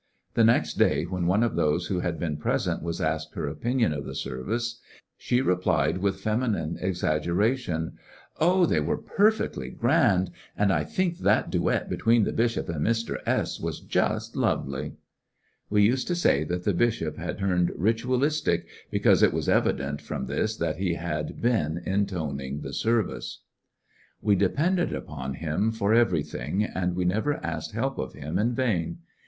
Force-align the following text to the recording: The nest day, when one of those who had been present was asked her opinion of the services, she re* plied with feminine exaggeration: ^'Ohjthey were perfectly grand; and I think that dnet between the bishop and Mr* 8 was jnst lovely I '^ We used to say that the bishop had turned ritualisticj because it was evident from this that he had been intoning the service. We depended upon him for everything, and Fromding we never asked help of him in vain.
The 0.33 0.43
nest 0.43 0.79
day, 0.79 1.03
when 1.03 1.27
one 1.27 1.43
of 1.43 1.55
those 1.55 1.85
who 1.85 1.99
had 1.99 2.19
been 2.19 2.37
present 2.37 2.81
was 2.81 2.99
asked 2.99 3.35
her 3.35 3.45
opinion 3.47 3.93
of 3.93 4.03
the 4.03 4.15
services, 4.15 4.81
she 5.15 5.41
re* 5.41 5.55
plied 5.55 5.99
with 5.99 6.21
feminine 6.21 6.77
exaggeration: 6.81 7.99
^'Ohjthey 8.39 8.83
were 8.83 8.97
perfectly 8.97 9.69
grand; 9.69 10.31
and 10.57 10.73
I 10.73 10.85
think 10.85 11.19
that 11.19 11.51
dnet 11.51 11.87
between 11.87 12.23
the 12.23 12.33
bishop 12.33 12.67
and 12.67 12.83
Mr* 12.83 13.17
8 13.27 13.63
was 13.63 13.79
jnst 13.79 14.35
lovely 14.35 14.85
I 14.85 14.87
'^ 14.89 14.95
We 15.69 15.83
used 15.83 16.07
to 16.07 16.15
say 16.15 16.45
that 16.45 16.63
the 16.63 16.73
bishop 16.73 17.17
had 17.17 17.37
turned 17.37 17.69
ritualisticj 17.69 18.63
because 18.89 19.21
it 19.21 19.33
was 19.33 19.47
evident 19.47 20.01
from 20.01 20.25
this 20.25 20.57
that 20.57 20.77
he 20.77 20.95
had 20.95 21.39
been 21.43 21.77
intoning 21.85 22.61
the 22.61 22.73
service. 22.73 23.41
We 24.19 24.33
depended 24.33 24.95
upon 24.95 25.35
him 25.35 25.71
for 25.71 25.93
everything, 25.93 26.63
and 26.63 26.93
Fromding 26.93 26.95
we 26.95 27.05
never 27.05 27.45
asked 27.45 27.73
help 27.73 27.99
of 27.99 28.13
him 28.13 28.39
in 28.39 28.55
vain. 28.55 28.97